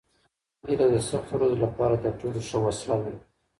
[0.67, 3.13] هیله د سختو ورځو لپاره تر ټولو ښه وسله ده.